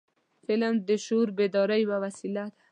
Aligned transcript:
فلم 0.45 0.73
د 0.87 0.89
شعور 1.05 1.29
بیدارۍ 1.37 1.81
یو 1.83 1.93
وسیله 2.05 2.43
ده 2.51 2.55